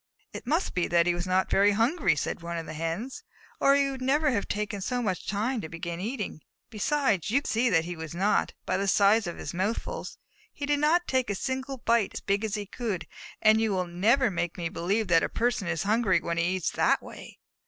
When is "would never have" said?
3.91-4.47